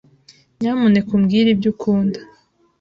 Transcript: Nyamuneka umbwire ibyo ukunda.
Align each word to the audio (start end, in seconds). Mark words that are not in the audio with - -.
Nyamuneka 0.59 1.09
umbwire 1.17 1.47
ibyo 1.51 1.69
ukunda. 1.73 2.19